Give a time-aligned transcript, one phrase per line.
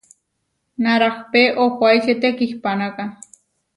[0.83, 3.03] Narahpé ohuáiče tekihpanáka.